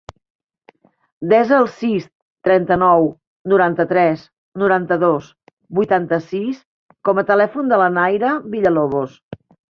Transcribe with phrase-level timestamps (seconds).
[1.31, 2.05] Desa el sis,
[2.47, 3.03] trenta-nou,
[3.51, 4.23] noranta-tres,
[4.61, 5.27] noranta-dos,
[5.81, 6.63] vuitanta-sis
[7.11, 9.15] com a telèfon de la Nayra Villalobos.